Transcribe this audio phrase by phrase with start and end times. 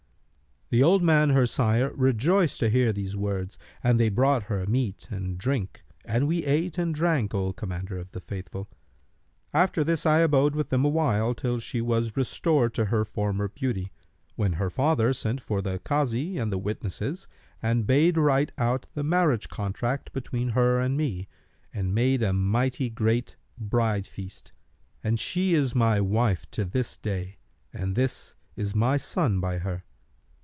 [0.73, 5.05] The old man her sire rejoiced to hear these words and they brought her meat
[5.11, 8.69] and drink and we ate and drank, O Commander of the Faithful.
[9.53, 13.91] After this, I abode with them awhile, till she was restored to her former beauty,
[14.37, 17.27] when her father sent for the Kazi and the witnesses
[17.61, 21.27] and bade write out the marriage contract between her and me
[21.73, 24.53] and made a mighty great bride feast;
[25.03, 27.39] and she is my wife to this day
[27.73, 29.83] and this is my son by her."